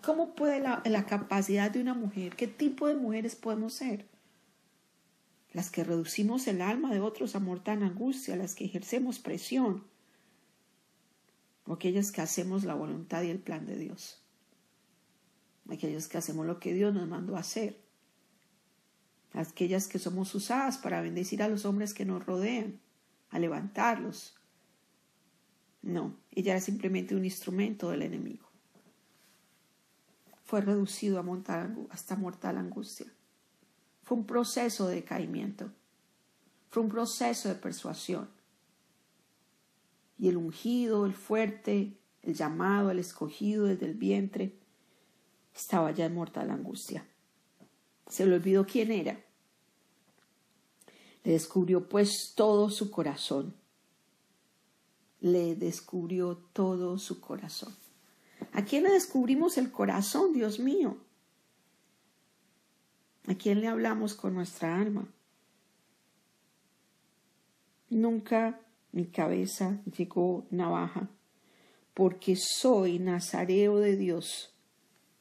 ¿Cómo 0.02 0.35
puede 0.35 0.61
la, 0.61 0.83
la 0.85 1.07
capacidad 1.07 1.71
de 1.71 1.81
una 1.81 1.95
mujer, 1.95 2.37
qué 2.37 2.47
tipo 2.47 2.88
de 2.88 2.95
mujeres 2.95 3.37
podemos 3.37 3.75
ser? 3.75 4.07
Las 5.52 5.71
que 5.71 5.85
reducimos 5.85 6.47
el 6.47 6.62
alma 6.62 6.93
de 6.93 7.00
otros 7.00 7.35
a 7.35 7.40
mortal 7.40 7.83
angustia, 7.83 8.37
las 8.37 8.55
que 8.55 8.64
ejercemos 8.64 9.19
presión, 9.19 9.85
o 11.67 11.75
aquellas 11.75 12.12
que 12.12 12.23
hacemos 12.23 12.64
la 12.64 12.75
voluntad 12.75 13.23
y 13.23 13.31
el 13.31 13.38
plan 13.38 13.67
de 13.67 13.76
Dios, 13.76 14.23
aquellas 15.69 16.09
que 16.09 16.19
hacemos 16.19 16.47
lo 16.47 16.59
que 16.61 16.73
Dios 16.73 16.95
nos 16.95 17.07
mandó 17.09 17.37
a 17.37 17.40
hacer, 17.40 17.79
aquellas 19.33 19.87
que 19.87 19.99
somos 19.99 20.35
usadas 20.35 20.79
para 20.79 21.00
bendecir 21.00 21.43
a 21.43 21.49
los 21.49 21.64
hombres 21.64 21.95
que 21.95 22.05
nos 22.05 22.25
rodean, 22.25 22.81
a 23.31 23.38
levantarlos, 23.38 24.35
no, 25.83 26.15
ella 26.33 26.53
era 26.53 26.61
simplemente 26.61 27.15
un 27.15 27.25
instrumento 27.25 27.91
del 27.91 28.03
enemigo. 28.03 28.49
Fue 30.45 30.61
reducido 30.61 31.19
a 31.19 31.23
montar 31.23 31.71
hasta 31.91 32.17
mortal 32.17 32.59
angustia. 32.59 33.07
Fue 34.03 34.19
un 34.19 34.27
proceso 34.27 34.89
de 34.89 34.97
decaimiento. 34.97 35.71
Fue 36.71 36.83
un 36.83 36.89
proceso 36.89 37.49
de 37.49 37.55
persuasión. 37.55 38.29
Y 40.19 40.29
el 40.29 40.37
ungido, 40.37 41.07
el 41.07 41.15
fuerte, 41.15 41.97
el 42.23 42.35
llamado, 42.35 42.91
el 42.91 42.99
escogido 42.99 43.65
desde 43.67 43.87
el 43.87 43.95
vientre, 43.95 44.59
estaba 45.55 45.93
ya 45.93 46.07
en 46.07 46.15
mortal 46.15 46.51
angustia. 46.51 47.07
Se 48.07 48.27
le 48.27 48.35
olvidó 48.35 48.67
quién 48.67 48.91
era. 48.91 49.19
Le 51.25 51.33
descubrió 51.33 51.89
pues 51.89 52.35
todo 52.35 52.71
su 52.71 52.91
corazón 52.91 53.55
le 55.21 55.55
descubrió 55.55 56.37
todo 56.53 56.99
su 56.99 57.21
corazón. 57.21 57.75
¿A 58.53 58.65
quién 58.65 58.85
le 58.85 58.91
descubrimos 58.91 59.59
el 59.59 59.71
corazón, 59.71 60.33
Dios 60.33 60.59
mío? 60.59 60.97
¿A 63.27 63.35
quién 63.35 63.61
le 63.61 63.69
hablamos 63.69 64.15
con 64.15 64.35
nuestra 64.35 64.81
alma? 64.81 65.07
Nunca 67.91 68.61
mi 68.93 69.07
cabeza 69.07 69.83
llegó 69.97 70.47
navaja, 70.50 71.09
porque 71.95 72.37
soy 72.37 72.99
nazareo 72.99 73.79
de 73.79 73.97
Dios 73.97 74.55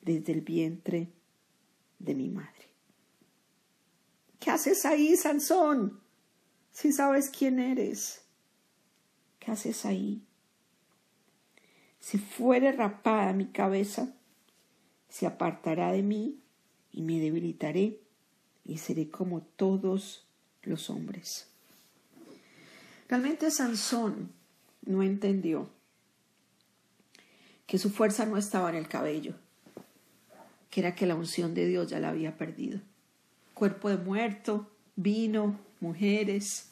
desde 0.02 0.34
el 0.34 0.42
vientre 0.42 1.12
de 2.00 2.16
mi 2.16 2.30
madre. 2.30 2.70
¿Qué 4.40 4.52
haces 4.52 4.86
ahí, 4.86 5.16
Sansón? 5.18 6.00
Si 6.72 6.94
sabes 6.94 7.30
quién 7.30 7.60
eres. 7.60 8.22
¿Qué 9.50 9.54
haces 9.54 9.84
ahí? 9.88 10.22
Si 12.00 12.20
fuere 12.20 12.72
rapada 12.72 13.34
mi 13.34 13.48
cabeza, 13.48 14.14
se 15.10 15.26
apartará 15.26 15.92
de 15.92 16.04
mí 16.04 16.38
y 16.92 17.02
me 17.02 17.20
debilitaré 17.20 18.00
y 18.64 18.78
seré 18.78 19.10
como 19.10 19.42
todos 19.42 20.24
los 20.62 20.92
hombres. 20.92 21.48
Realmente 23.08 23.50
Sansón 23.50 24.32
no 24.86 25.02
entendió 25.02 25.68
que 27.66 27.80
su 27.80 27.90
fuerza 27.90 28.28
no 28.28 28.38
estaba 28.38 28.70
en 28.70 28.76
el 28.76 28.88
cabello, 28.88 29.34
que 30.70 30.82
era 30.82 30.94
que 30.94 31.08
la 31.08 31.16
unción 31.16 31.56
de 31.56 31.66
Dios 31.66 31.90
ya 31.90 32.00
la 32.00 32.10
había 32.10 32.38
perdido. 32.38 32.82
Cuerpo 33.56 33.90
de 33.90 33.98
muerto, 33.98 34.70
vino, 34.96 35.60
mujeres, 35.80 36.70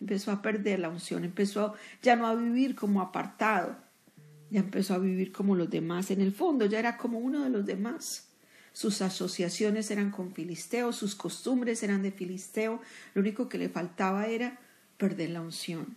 empezó 0.00 0.32
a 0.32 0.42
perder 0.42 0.78
la 0.78 0.88
unción, 0.88 1.24
empezó 1.24 1.74
ya 2.02 2.16
no 2.16 2.26
a 2.26 2.34
vivir 2.34 2.74
como 2.74 3.00
apartado, 3.00 3.76
ya 4.50 4.60
empezó 4.60 4.94
a 4.94 4.98
vivir 4.98 5.32
como 5.32 5.54
los 5.54 5.70
demás. 5.70 6.10
En 6.10 6.20
el 6.20 6.32
fondo 6.32 6.66
ya 6.66 6.78
era 6.78 6.96
como 6.96 7.18
uno 7.18 7.44
de 7.44 7.50
los 7.50 7.66
demás. 7.66 8.28
Sus 8.72 9.02
asociaciones 9.02 9.90
eran 9.90 10.10
con 10.10 10.32
Filisteo, 10.32 10.92
sus 10.92 11.14
costumbres 11.14 11.82
eran 11.82 12.02
de 12.02 12.12
Filisteo, 12.12 12.80
lo 13.14 13.20
único 13.20 13.48
que 13.48 13.58
le 13.58 13.68
faltaba 13.68 14.26
era 14.26 14.58
perder 14.96 15.30
la 15.30 15.40
unción. 15.40 15.96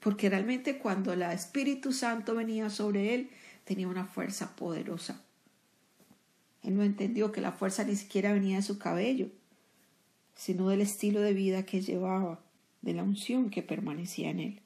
Porque 0.00 0.28
realmente 0.28 0.78
cuando 0.78 1.12
el 1.12 1.22
Espíritu 1.22 1.92
Santo 1.92 2.34
venía 2.34 2.68
sobre 2.70 3.14
él, 3.14 3.30
tenía 3.64 3.88
una 3.88 4.06
fuerza 4.06 4.56
poderosa. 4.56 5.22
Él 6.62 6.76
no 6.76 6.82
entendió 6.82 7.32
que 7.32 7.40
la 7.40 7.52
fuerza 7.52 7.84
ni 7.84 7.96
siquiera 7.96 8.32
venía 8.32 8.56
de 8.56 8.62
su 8.62 8.78
cabello, 8.78 9.28
sino 10.34 10.68
del 10.68 10.80
estilo 10.80 11.20
de 11.20 11.34
vida 11.34 11.64
que 11.64 11.82
llevaba 11.82 12.43
de 12.84 12.94
la 12.94 13.02
unción 13.02 13.50
que 13.50 13.62
permanecía 13.62 14.30
en 14.30 14.40
él. 14.40 14.60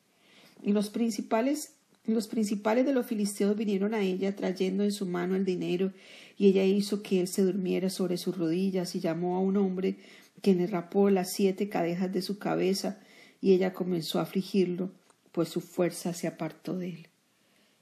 Y 0.62 0.72
los 0.72 0.90
principales, 0.90 1.75
los 2.04 2.26
principales 2.26 2.84
de 2.84 2.92
los 2.92 3.06
filisteos 3.06 3.56
vinieron 3.56 3.94
a 3.94 4.00
ella 4.00 4.34
trayendo 4.34 4.82
en 4.82 4.92
su 4.92 5.06
mano 5.06 5.37
el 5.37 5.44
dinero, 5.44 5.92
y 6.37 6.48
ella 6.48 6.64
hizo 6.64 7.02
que 7.02 7.20
él 7.20 7.28
se 7.28 7.42
durmiera 7.42 7.90
sobre 7.90 8.16
sus 8.16 8.37
rodillas 8.37 8.94
y 8.94 9.00
llamó 9.00 9.37
a 9.37 9.40
un 9.40 9.56
hombre 9.56 9.98
que 10.42 10.54
le 10.54 10.66
rapó 10.66 11.10
las 11.10 11.32
siete 11.32 11.68
cadejas 11.68 12.12
de 12.12 12.22
su 12.22 12.38
cabeza, 12.38 13.00
y 13.40 13.52
ella 13.52 13.72
comenzó 13.72 14.18
a 14.18 14.22
afligirlo, 14.22 14.90
pues 15.32 15.48
su 15.48 15.60
fuerza 15.60 16.12
se 16.12 16.26
apartó 16.26 16.76
de 16.76 16.88
él. 16.88 17.08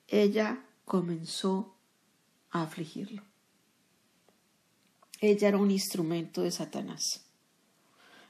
Ella 0.09 0.65
comenzó 0.85 1.75
a 2.51 2.63
afligirlo. 2.63 3.23
Ella 5.21 5.49
era 5.49 5.57
un 5.57 5.71
instrumento 5.71 6.43
de 6.43 6.51
Satanás. 6.51 7.26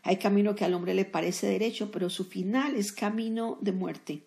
Hay 0.06 0.18
camino 0.18 0.54
que 0.54 0.64
al 0.64 0.72
hombre 0.72 0.94
le 0.94 1.04
parece 1.04 1.48
derecho, 1.48 1.90
pero 1.90 2.10
su 2.10 2.26
final 2.26 2.76
es 2.76 2.92
camino 2.92 3.58
de 3.60 3.72
muerte. 3.72 4.22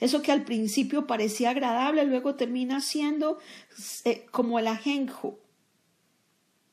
Eso 0.00 0.22
que 0.22 0.32
al 0.32 0.42
principio 0.42 1.06
parecía 1.06 1.50
agradable, 1.50 2.06
luego 2.06 2.34
termina 2.34 2.80
siendo 2.80 3.38
eh, 4.06 4.24
como 4.30 4.58
el 4.58 4.66
ajenjo. 4.68 5.38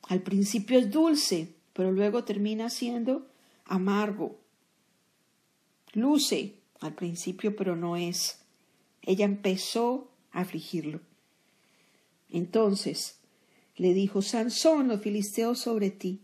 Al 0.03 0.21
principio 0.21 0.79
es 0.79 0.89
dulce, 0.89 1.53
pero 1.73 1.91
luego 1.91 2.23
termina 2.23 2.69
siendo 2.69 3.27
amargo. 3.65 4.39
Luce 5.91 6.55
al 6.79 6.95
principio, 6.95 7.57
pero 7.57 7.75
no 7.75 7.97
es. 7.97 8.39
Ella 9.01 9.25
empezó 9.25 10.11
a 10.31 10.41
afligirlo. 10.41 11.01
Entonces 12.29 13.19
le 13.75 13.93
dijo, 13.93 14.21
Sansón, 14.21 14.87
los 14.87 15.01
filisteos 15.01 15.59
sobre 15.59 15.89
ti. 15.91 16.21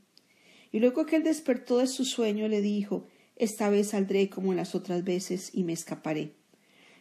Y 0.75 0.81
luego 0.81 1.05
que 1.05 1.15
él 1.15 1.23
despertó 1.23 1.77
de 1.77 1.87
su 1.87 2.03
sueño 2.03 2.49
le 2.49 2.59
dijo, 2.59 3.07
Esta 3.37 3.69
vez 3.69 3.91
saldré 3.91 4.29
como 4.29 4.53
las 4.53 4.75
otras 4.75 5.05
veces 5.05 5.51
y 5.53 5.63
me 5.63 5.71
escaparé. 5.71 6.35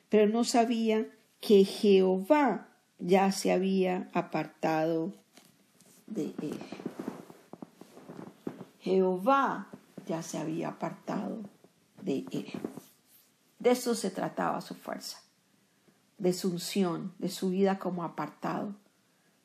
Pero 0.08 0.28
no 0.28 0.44
sabía 0.44 1.08
que 1.40 1.64
Jehová 1.64 2.68
ya 3.00 3.32
se 3.32 3.50
había 3.50 4.08
apartado 4.12 5.12
de 6.06 6.26
él. 6.40 6.60
Jehová 8.78 9.68
ya 10.06 10.22
se 10.22 10.38
había 10.38 10.68
apartado 10.68 11.40
de 12.00 12.26
él. 12.30 12.46
De 13.58 13.72
eso 13.72 13.96
se 13.96 14.12
trataba 14.12 14.60
su 14.60 14.76
fuerza, 14.76 15.20
de 16.18 16.32
su 16.32 16.48
unción, 16.48 17.12
de 17.18 17.28
su 17.28 17.50
vida 17.50 17.80
como 17.80 18.04
apartado, 18.04 18.76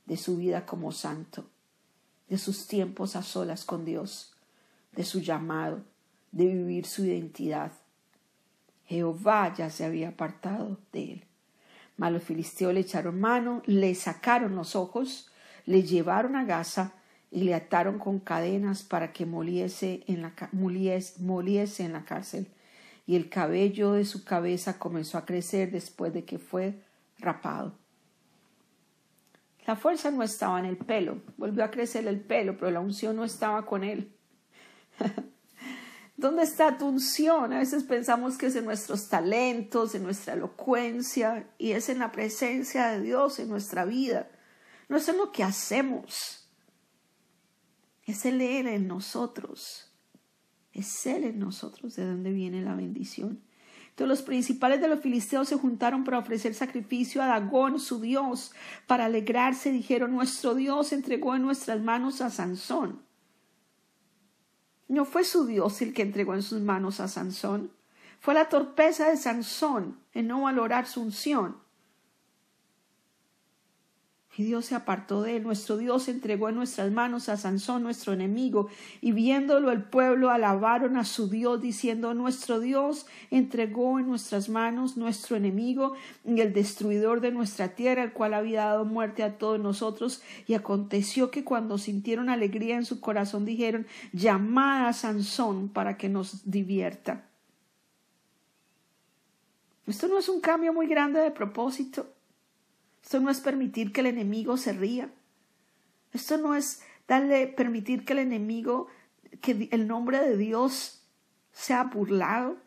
de 0.06 0.18
su 0.18 0.38
vida 0.38 0.68
como 0.68 0.92
santo 0.92 1.50
de 2.30 2.38
sus 2.38 2.68
tiempos 2.68 3.16
a 3.16 3.24
solas 3.24 3.66
con 3.66 3.86
Dios, 3.86 4.34
de 4.94 5.04
su 5.04 5.20
llamado, 5.20 5.84
de 6.32 6.46
vivir 6.46 6.86
su 6.86 7.04
identidad. 7.06 7.72
Jehová 8.86 9.54
ya 9.56 9.70
se 9.70 9.86
había 9.86 10.10
apartado 10.10 10.80
de 10.94 11.14
él. 11.14 11.24
Mas 11.98 12.12
los 12.12 12.24
filisteos 12.24 12.74
le 12.74 12.80
echaron 12.80 13.20
mano, 13.20 13.62
le 13.66 13.94
sacaron 13.96 14.56
los 14.56 14.76
ojos, 14.76 15.30
le 15.66 15.84
llevaron 15.84 16.36
a 16.36 16.46
Gaza 16.46 16.94
y 17.32 17.44
le 17.44 17.54
ataron 17.54 18.00
con 18.00 18.20
cadenas 18.20 18.84
para 18.84 19.12
que 19.12 19.26
moliese 19.26 20.04
en 20.08 20.22
la, 20.22 20.34
en 20.52 21.94
la 21.94 22.06
cárcel. 22.06 22.48
Y 23.06 23.16
el 23.16 23.30
cabello 23.30 23.94
de 23.94 24.06
su 24.06 24.24
cabeza 24.24 24.80
comenzó 24.80 25.18
a 25.18 25.26
crecer 25.26 25.72
después 25.72 26.14
de 26.14 26.26
que 26.26 26.40
fue 26.40 26.80
rapado. 27.18 27.74
La 29.66 29.76
fuerza 29.76 30.10
no 30.12 30.24
estaba 30.24 30.60
en 30.60 30.66
el 30.66 30.78
pelo, 30.78 31.22
volvió 31.38 31.64
a 31.64 31.72
crecer 31.72 32.08
el 32.08 32.20
pelo, 32.20 32.58
pero 32.58 32.72
la 32.72 32.80
unción 32.80 33.16
no 33.16 33.24
estaba 33.24 33.66
con 33.66 33.84
él. 33.84 34.12
¿Dónde 36.18 36.44
está 36.44 36.78
tu 36.78 36.88
unción? 36.88 37.54
A 37.54 37.60
veces 37.60 37.84
pensamos 37.84 38.38
que 38.38 38.48
es 38.48 38.56
en 38.56 38.66
nuestros 38.66 39.08
talentos, 39.08 39.96
en 39.96 40.04
nuestra 40.04 40.34
elocuencia, 40.34 41.50
y 41.58 41.72
es 41.72 41.88
en 41.88 42.00
la 42.00 42.12
presencia 42.12 42.88
de 42.88 43.02
Dios 43.02 43.40
en 43.40 43.48
nuestra 43.48 43.86
vida. 43.86 44.30
No 44.90 44.98
es 44.98 45.08
en 45.08 45.18
lo 45.18 45.32
que 45.32 45.44
hacemos, 45.44 46.50
es 48.10 48.26
el 48.26 48.42
Él 48.42 48.68
en 48.68 48.88
nosotros. 48.88 49.92
Es 50.74 51.06
Él 51.06 51.24
en 51.24 51.40
nosotros 51.40 51.96
de 51.96 52.06
donde 52.06 52.32
viene 52.32 52.62
la 52.62 52.76
bendición. 52.76 53.42
Los 54.08 54.22
principales 54.22 54.82
de 54.82 54.88
los 54.88 55.00
filisteos 55.00 55.48
se 55.48 55.58
juntaron 55.58 56.04
para 56.04 56.20
ofrecer 56.20 56.54
sacrificio 56.54 57.22
a 57.22 57.28
Dagón, 57.28 57.80
su 57.80 58.00
Dios. 58.02 58.52
Para 58.88 59.06
alegrarse 59.06 59.72
dijeron, 59.72 60.12
nuestro 60.12 60.56
Dios 60.56 60.94
entregó 60.94 61.36
en 61.36 61.42
nuestras 61.44 61.82
manos 61.82 62.22
a 62.22 62.30
Sansón 62.30 63.02
no 64.90 65.06
fue 65.06 65.24
su 65.24 65.46
Dios 65.46 65.82
el 65.82 65.94
que 65.94 66.02
entregó 66.02 66.34
en 66.34 66.42
sus 66.42 66.60
manos 66.62 67.00
a 67.00 67.08
Sansón. 67.08 67.72
Fue 68.20 68.34
la 68.34 68.50
torpeza 68.50 69.08
de 69.08 69.16
Sansón 69.16 70.00
en 70.14 70.28
no 70.28 70.42
valorar 70.42 70.88
su 70.88 71.02
unción. 71.02 71.58
Y 74.40 74.44
Dios 74.44 74.68
se 74.68 74.76
apartó 74.76 75.22
de 75.22 75.36
él. 75.36 75.44
Nuestro 75.44 75.76
Dios 75.76 76.08
entregó 76.08 76.48
en 76.48 76.56
nuestras 76.56 76.94
manos 76.94 77.28
a 77.28 77.36
Sansón, 77.36 77.84
nuestro 77.84 78.14
enemigo. 78.14 78.70
Y 79.02 79.12
viéndolo 79.12 79.70
el 79.70 79.84
pueblo 79.84 80.30
alabaron 80.30 80.96
a 80.96 81.04
su 81.04 81.30
Dios, 81.30 81.60
diciendo, 81.60 82.14
Nuestro 82.14 82.62
Dios 82.62 83.06
entregó 83.32 84.00
en 84.00 84.08
nuestras 84.08 84.48
manos 84.48 84.96
nuestro 84.96 85.36
enemigo 85.36 85.92
y 86.24 86.40
el 86.40 86.54
destruidor 86.54 87.20
de 87.20 87.32
nuestra 87.32 87.76
tierra, 87.76 88.02
el 88.02 88.14
cual 88.14 88.34
había 88.34 88.64
dado 88.64 88.86
muerte 88.86 89.24
a 89.24 89.38
todos 89.38 89.60
nosotros. 89.60 90.22
Y 90.48 90.54
aconteció 90.54 91.32
que 91.32 91.44
cuando 91.44 91.78
sintieron 91.78 92.30
alegría 92.30 92.78
en 92.78 92.86
su 92.86 93.02
corazón, 93.02 93.44
dijeron, 93.44 93.88
Llamad 94.14 94.88
a 94.88 94.94
Sansón 94.94 95.68
para 95.68 95.98
que 95.98 96.08
nos 96.08 96.50
divierta. 96.50 97.26
Esto 99.86 100.08
no 100.08 100.18
es 100.18 100.30
un 100.30 100.40
cambio 100.40 100.72
muy 100.72 100.88
grande 100.88 101.20
de 101.20 101.32
propósito. 101.32 102.08
Esto 103.04 103.20
no 103.20 103.30
es 103.30 103.40
permitir 103.42 103.92
que 103.92 104.02
el 104.02 104.08
enemigo 104.08 104.58
se 104.58 104.74
ría. 104.74 105.12
Esto 106.12 106.38
no 106.38 106.56
es 106.56 106.82
darle, 107.08 107.48
permitir 107.48 108.06
que 108.06 108.14
el 108.14 108.20
enemigo, 108.20 108.88
que 109.42 109.70
el 109.72 109.88
nombre 109.88 110.20
de 110.20 110.38
Dios 110.38 111.02
sea 111.52 111.84
burlado. 111.86 112.58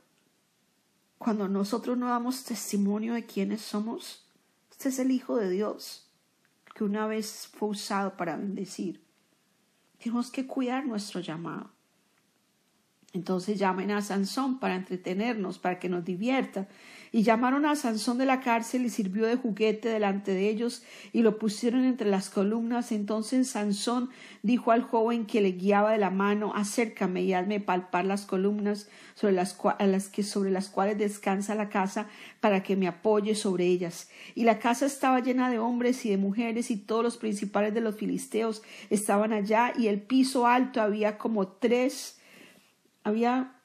Cuando 1.19 1.49
nosotros 1.49 1.97
no 1.97 2.09
damos 2.09 2.45
testimonio 2.45 3.15
de 3.15 3.27
quiénes 3.27 3.61
somos, 3.61 4.27
este 4.71 4.89
es 4.89 4.99
el 4.99 5.13
Hijo 5.13 5.37
de 5.37 5.51
Dios, 5.51 6.11
que 6.75 6.83
una 6.83 7.07
vez 7.07 7.49
fue 7.53 7.69
usado 7.69 8.17
para 8.17 8.37
bendecir. 8.37 9.01
Tenemos 9.99 10.33
que 10.33 10.47
cuidar 10.47 10.85
nuestro 10.85 11.21
llamado. 11.21 11.71
Entonces 13.13 13.59
llamen 13.59 13.91
a 13.91 14.03
Sansón 14.03 14.59
para 14.59 14.75
entretenernos, 14.75 15.59
para 15.59 15.79
que 15.79 15.89
nos 15.89 16.05
divierta. 16.05 16.67
Y 17.15 17.25
llamaron 17.25 17.67
a 17.67 17.77
Sansón 17.77 18.17
de 18.17 18.25
la 18.25 18.41
cárcel 18.41 18.87
y 18.87 18.91
sirvió 18.91 19.27
de 19.27 19.37
juguete 19.37 19.91
delante 19.91 20.33
de 20.33 20.49
ellos 20.49 20.83
y 21.13 21.21
lo 21.21 21.39
pusieron 21.39 21.85
entre 21.85 22.09
las 22.09 22.31
columnas. 22.31 22.91
Entonces 22.91 23.51
Sansón 23.51 24.09
dijo 24.43 24.73
al 24.73 24.83
joven 24.83 25.27
que 25.27 25.43
le 25.43 25.53
guiaba 25.53 25.93
de 25.93 25.99
la 25.99 26.09
mano, 26.09 26.55
acércame 26.55 27.23
y 27.23 27.35
hazme 27.35 27.61
palpar 27.61 28.07
las 28.07 28.25
columnas 28.25 28.89
sobre 29.15 29.35
las, 29.35 29.55
que, 30.09 30.23
sobre 30.23 30.51
las 30.51 30.71
cuales 30.71 30.97
descansa 30.97 31.55
la 31.55 31.69
casa 31.69 32.09
para 32.41 32.63
que 32.63 32.77
me 32.77 32.89
apoye 32.89 33.35
sobre 33.35 33.67
ellas. 33.67 34.09
Y 34.35 34.45
la 34.45 34.59
casa 34.59 34.87
estaba 34.87 35.21
llena 35.21 35.51
de 35.51 35.59
hombres 35.59 36.07
y 36.07 36.11
de 36.11 36.17
mujeres 36.17 36.71
y 36.71 36.79
todos 36.79 37.05
los 37.05 37.19
principales 37.19 37.75
de 37.75 37.83
los 37.83 37.95
filisteos 37.95 38.63
estaban 38.89 39.35
allá 39.35 39.75
y 39.77 39.89
el 39.89 40.01
piso 40.01 40.47
alto 40.47 40.81
había 40.81 41.19
como 41.19 41.47
tres 41.47 42.19
había 43.05 43.57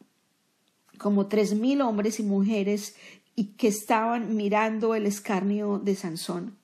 como 0.98 1.28
tres 1.28 1.54
mil 1.54 1.82
hombres 1.82 2.20
y 2.20 2.24
mujeres 2.24 2.96
y 3.40 3.54
que 3.54 3.68
estaban 3.68 4.36
mirando 4.36 4.96
el 4.96 5.06
escarnio 5.06 5.78
de 5.78 5.96
Sansón. 5.96 6.58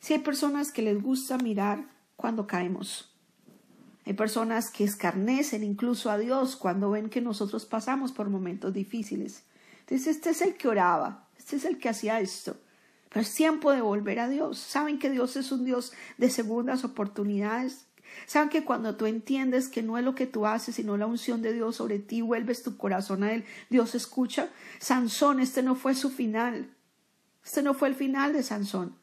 Si 0.00 0.12
hay 0.12 0.18
personas 0.18 0.72
que 0.72 0.82
les 0.82 1.00
gusta 1.00 1.38
mirar 1.38 1.86
cuando 2.16 2.48
caemos. 2.48 3.14
Hay 4.04 4.14
personas 4.14 4.72
que 4.72 4.82
escarnecen 4.82 5.62
incluso 5.62 6.10
a 6.10 6.18
Dios 6.18 6.56
cuando 6.56 6.90
ven 6.90 7.08
que 7.08 7.20
nosotros 7.20 7.64
pasamos 7.64 8.10
por 8.10 8.28
momentos 8.28 8.74
difíciles. 8.74 9.44
Entonces, 9.80 10.16
este 10.16 10.30
es 10.30 10.42
el 10.42 10.56
que 10.56 10.66
oraba, 10.66 11.28
este 11.38 11.54
es 11.56 11.64
el 11.64 11.78
que 11.78 11.90
hacía 11.90 12.18
esto. 12.18 12.56
Pero 13.08 13.20
es 13.20 13.32
tiempo 13.32 13.70
de 13.70 13.82
volver 13.82 14.18
a 14.18 14.28
Dios. 14.28 14.58
Saben 14.58 14.98
que 14.98 15.10
Dios 15.10 15.36
es 15.36 15.52
un 15.52 15.64
Dios 15.64 15.92
de 16.18 16.28
segundas 16.28 16.82
oportunidades. 16.82 17.86
Saben 18.26 18.48
que 18.48 18.64
cuando 18.64 18.96
tú 18.96 19.06
entiendes 19.06 19.68
que 19.68 19.82
no 19.82 19.98
es 19.98 20.04
lo 20.04 20.14
que 20.14 20.26
tú 20.26 20.46
haces, 20.46 20.76
sino 20.76 20.96
la 20.96 21.06
unción 21.06 21.42
de 21.42 21.52
Dios 21.52 21.76
sobre 21.76 21.98
ti, 21.98 22.22
vuelves 22.22 22.62
tu 22.62 22.76
corazón 22.76 23.22
a 23.22 23.32
Él, 23.32 23.44
Dios 23.68 23.94
escucha. 23.94 24.50
Sansón, 24.78 25.40
este 25.40 25.62
no 25.62 25.74
fue 25.74 25.94
su 25.94 26.10
final. 26.10 26.70
Este 27.44 27.62
no 27.62 27.74
fue 27.74 27.88
el 27.88 27.94
final 27.94 28.32
de 28.32 28.42
Sansón. 28.42 28.94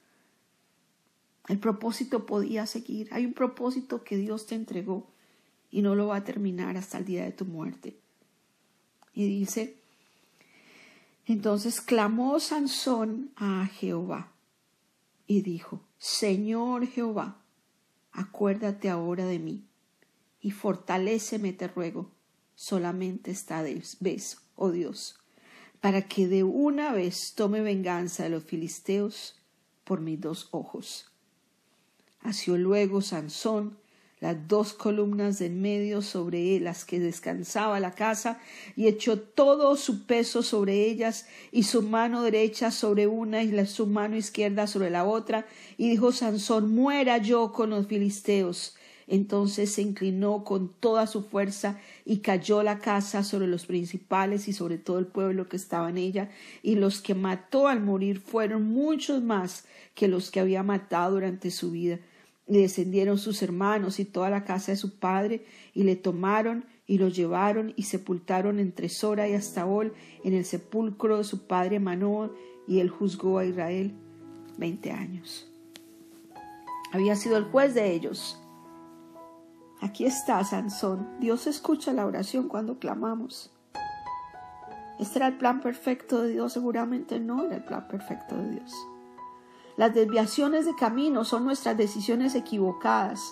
El 1.48 1.60
propósito 1.60 2.26
podía 2.26 2.66
seguir. 2.66 3.10
Hay 3.12 3.26
un 3.26 3.34
propósito 3.34 4.04
que 4.04 4.18
Dios 4.18 4.48
te 4.48 4.56
entregó 4.56 5.08
y 5.72 5.82
no 5.82 5.96
lo 5.96 6.08
va 6.08 6.18
a 6.18 6.24
terminar 6.24 6.78
hasta 6.78 6.98
el 6.98 7.06
día 7.06 7.24
de 7.24 7.32
tu 7.32 7.46
muerte. 7.46 7.98
Y 9.14 9.28
dice, 9.28 9.78
entonces 11.26 11.82
clamó 11.82 12.40
Sansón 12.40 13.32
a 13.36 13.66
Jehová 13.66 14.32
y 15.26 15.42
dijo, 15.42 15.82
Señor 15.98 16.88
Jehová, 16.88 17.42
acuérdate 18.18 18.90
ahora 18.90 19.26
de 19.26 19.38
mí, 19.38 19.64
y 20.42 20.50
fortaléceme, 20.50 21.54
te 21.54 21.68
ruego, 21.68 22.12
solamente 22.56 23.30
esta 23.30 23.62
vez, 23.62 24.42
oh 24.56 24.72
Dios, 24.72 25.20
para 25.82 26.02
que 26.02 26.28
de 26.28 26.44
una 26.44 26.92
vez 26.94 27.36
tome 27.36 27.62
venganza 27.62 28.24
de 28.24 28.30
los 28.30 28.44
filisteos 28.44 29.40
por 29.84 30.02
mis 30.02 30.20
dos 30.20 30.50
ojos. 30.50 31.12
Asió 32.20 32.58
luego 32.58 33.02
Sansón 33.02 33.78
las 34.20 34.48
dos 34.48 34.74
columnas 34.74 35.40
de 35.40 35.48
en 35.48 35.62
medio 35.62 36.02
sobre 36.02 36.60
las 36.60 36.86
que 36.86 37.00
descansaba 37.00 37.80
la 37.80 37.92
casa, 37.92 38.40
y 38.76 38.88
echó 38.88 39.20
todo 39.20 39.76
su 39.76 40.06
peso 40.06 40.44
sobre 40.44 40.86
ellas, 40.86 41.28
y 41.52 41.64
su 41.64 41.84
mano 41.84 42.24
derecha 42.24 42.72
sobre 42.72 43.08
una 43.08 43.44
y 43.44 43.66
su 43.68 43.86
mano 43.88 44.16
izquierda 44.16 44.68
sobre 44.68 44.90
la 44.90 45.06
otra, 45.06 45.46
y 45.78 45.90
dijo 45.90 46.12
Sansón, 46.12 46.74
muera 46.74 47.18
yo 47.20 47.52
con 47.54 47.70
los 47.70 47.88
filisteos. 47.88 48.76
Entonces 49.10 49.72
se 49.72 49.82
inclinó 49.82 50.44
con 50.44 50.68
toda 50.68 51.08
su 51.08 51.24
fuerza 51.24 51.80
y 52.04 52.18
cayó 52.18 52.62
la 52.62 52.80
casa 52.80 53.24
sobre 53.24 53.48
los 53.48 53.66
principales 53.66 54.50
y 54.50 54.54
sobre 54.54 54.78
todo 54.78 55.00
el 55.00 55.06
pueblo 55.06 55.48
que 55.48 55.56
estaba 55.56 55.90
en 55.90 55.98
ella, 55.98 56.30
y 56.62 56.76
los 56.76 57.02
que 57.02 57.16
mató 57.16 57.70
al 57.70 57.82
morir 57.82 58.20
fueron 58.20 58.64
muchos 58.64 59.22
más 59.22 59.64
que 59.96 60.10
los 60.10 60.30
que 60.30 60.42
había 60.42 60.62
matado 60.62 61.14
durante 61.14 61.52
su 61.52 61.72
vida 61.72 62.00
y 62.48 62.58
descendieron 62.58 63.18
sus 63.18 63.42
hermanos 63.42 64.00
y 64.00 64.06
toda 64.06 64.30
la 64.30 64.44
casa 64.44 64.72
de 64.72 64.78
su 64.78 64.98
padre, 65.00 65.46
y 65.74 65.84
le 65.84 65.96
tomaron 65.96 66.66
y 66.86 66.98
lo 66.98 67.10
llevaron 67.10 67.74
y 67.76 67.84
sepultaron 67.84 68.60
entre 68.60 68.88
Sora 68.90 69.28
y 69.28 69.34
Astaol 69.34 69.94
en 70.24 70.34
el 70.34 70.46
sepulcro 70.46 71.18
de 71.18 71.24
su 71.26 71.46
padre 71.46 71.80
Manoah, 71.80 72.32
y 72.68 72.80
él 72.80 72.90
juzgó 72.90 73.40
a 73.40 73.46
Israel 73.46 73.94
veinte 74.58 74.92
años. 74.92 75.50
Había 76.92 77.16
sido 77.16 77.38
el 77.38 77.44
juez 77.46 77.74
de 77.74 77.94
ellos. 77.94 78.40
Aquí 79.82 80.06
está 80.06 80.44
Sansón. 80.44 81.08
Dios 81.20 81.48
escucha 81.48 81.94
la 81.94 82.06
oración 82.06 82.48
cuando 82.48 82.80
clamamos. 82.80 83.52
¿Este 85.00 85.20
era 85.20 85.28
el 85.28 85.38
plan 85.38 85.62
perfecto 85.62 86.24
de 86.24 86.30
Dios? 86.30 86.54
Seguramente 86.54 87.20
no 87.20 87.46
era 87.46 87.58
el 87.58 87.64
plan 87.64 87.88
perfecto 87.88 88.36
de 88.36 88.52
Dios. 88.52 88.74
Las 89.78 89.94
desviaciones 89.94 90.66
de 90.66 90.74
camino 90.74 91.24
son 91.24 91.46
nuestras 91.46 91.78
decisiones 91.78 92.34
equivocadas, 92.34 93.32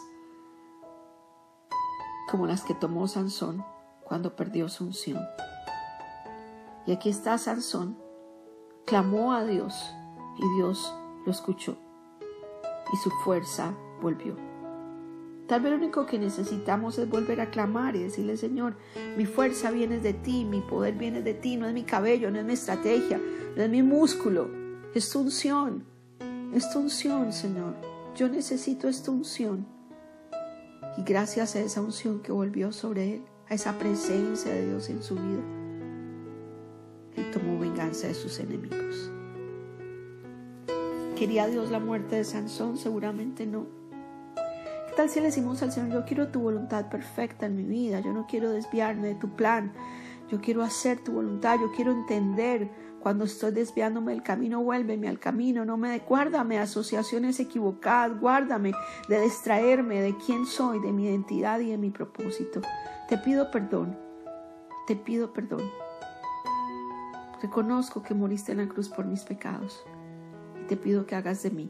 como 2.29 2.45
las 2.45 2.62
que 2.62 2.75
tomó 2.75 3.08
Sansón 3.08 3.65
cuando 4.03 4.36
perdió 4.36 4.69
su 4.69 4.84
unción. 4.84 5.19
Y 6.86 6.91
aquí 6.91 7.10
está 7.10 7.39
Sansón, 7.39 7.97
clamó 8.86 9.34
a 9.34 9.43
Dios 9.43 9.73
y 10.38 10.55
Dios 10.58 10.93
lo 11.25 11.31
escuchó 11.31 11.79
y 12.93 12.97
su 12.97 13.10
fuerza 13.23 13.73
volvió. 13.99 14.36
Tal 15.47 15.62
vez 15.62 15.71
lo 15.71 15.79
único 15.79 16.05
que 16.05 16.19
necesitamos 16.19 16.99
es 16.99 17.10
volver 17.10 17.41
a 17.41 17.49
clamar 17.49 17.95
y 17.95 18.03
decirle, 18.03 18.38
Señor, 18.38 18.77
mi 19.17 19.25
fuerza 19.25 19.71
viene 19.71 19.97
de 19.97 20.13
ti, 20.13 20.45
mi 20.45 20.62
poder 20.62 20.93
viene 20.93 21.23
de 21.23 21.34
ti, 21.34 21.55
no 21.58 21.65
es 21.65 21.73
mi 21.73 21.86
cabello, 21.86 22.29
no 22.29 22.38
es 22.38 22.45
mi 22.45 22.53
estrategia, 22.53 23.19
no 23.55 23.63
es 23.63 23.69
mi 23.71 23.81
músculo, 23.81 24.47
es 24.93 25.10
tu 25.10 25.21
unción, 25.21 25.94
esta 26.53 26.79
unción, 26.79 27.34
Señor. 27.34 27.75
Yo 28.15 28.29
necesito 28.29 28.88
esta 28.88 29.12
unción. 29.12 29.65
Y 30.97 31.03
gracias 31.03 31.55
a 31.55 31.60
esa 31.60 31.81
unción 31.81 32.21
que 32.21 32.31
volvió 32.31 32.71
sobre 32.71 33.15
él, 33.15 33.25
a 33.49 33.55
esa 33.55 33.77
presencia 33.77 34.53
de 34.53 34.67
Dios 34.67 34.89
en 34.89 35.03
su 35.03 35.15
vida, 35.15 35.43
él 37.15 37.31
tomó 37.31 37.60
venganza 37.60 38.08
de 38.08 38.13
sus 38.13 38.39
enemigos. 38.39 39.12
¿Quería 41.17 41.47
Dios 41.47 41.71
la 41.71 41.79
muerte 41.79 42.17
de 42.17 42.23
Sansón? 42.23 42.77
Seguramente 42.77 43.45
no. 43.45 43.67
¿Qué 44.36 44.95
tal 44.95 45.10
si 45.10 45.19
le 45.19 45.27
decimos 45.27 45.62
al 45.62 45.71
Señor, 45.71 45.91
yo 45.91 46.05
quiero 46.05 46.29
tu 46.29 46.41
voluntad 46.41 46.89
perfecta 46.89 47.45
en 47.45 47.55
mi 47.55 47.63
vida, 47.63 47.99
yo 47.99 48.13
no 48.13 48.27
quiero 48.27 48.49
desviarme 48.49 49.10
de 49.10 49.15
tu 49.15 49.36
plan, 49.36 49.73
yo 50.29 50.39
quiero 50.39 50.63
hacer 50.63 51.03
tu 51.03 51.13
voluntad, 51.13 51.58
yo 51.60 51.71
quiero 51.73 51.91
entender 51.91 52.69
cuando 53.06 53.26
estoy 53.26 53.52
desviándome 53.52 54.13
del 54.13 54.24
camino, 54.24 54.63
vuélveme 54.63 55.08
al 55.08 55.20
camino, 55.20 55.63
no 55.63 55.78
me 55.78 56.00
guárdame 56.00 56.58
asociaciones 56.58 57.39
equivocadas, 57.39 58.20
guárdame 58.20 58.74
de 59.08 59.22
distraerme 59.22 60.02
de 60.02 60.18
quién 60.18 60.48
soy, 60.48 60.80
de 60.80 60.91
mi 60.91 61.06
identidad 61.06 61.60
y 61.60 61.70
de 61.70 61.78
mi 61.78 61.91
propósito. 61.91 62.62
Te 63.08 63.20
pido 63.20 63.52
perdón, 63.52 63.96
te 64.88 64.96
pido 64.96 65.32
perdón. 65.34 65.62
Reconozco 67.44 68.02
que 68.02 68.15
moriste 68.15 68.54
en 68.54 68.58
la 68.58 68.68
cruz 68.68 68.89
por 68.89 69.06
mis 69.06 69.22
pecados 69.22 69.86
y 70.63 70.65
te 70.65 70.76
pido 70.76 71.06
que 71.06 71.13
hagas 71.13 71.44
de 71.44 71.52
mí 71.52 71.70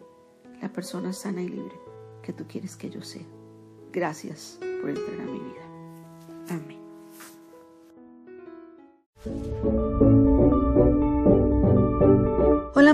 la 0.62 0.72
persona 0.72 1.12
sana 1.12 1.42
y 1.42 1.50
libre 1.50 1.76
que 2.24 2.32
tú 2.32 2.46
quieres 2.48 2.78
que 2.78 2.90
yo 2.90 3.02
sea. 3.02 3.26
Gracias 3.92 4.58
por 4.80 4.90
entrar 4.90 5.20
a 5.20 5.26
mi 5.26 5.40
vida. 5.40 5.64
Amén. 10.00 10.15